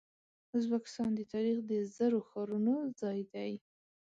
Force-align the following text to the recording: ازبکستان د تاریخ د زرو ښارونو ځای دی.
ازبکستان 0.57 1.09
د 1.15 1.21
تاریخ 1.33 1.57
د 1.69 1.71
زرو 1.95 2.19
ښارونو 2.29 2.75
ځای 2.99 3.19
دی. 3.33 3.51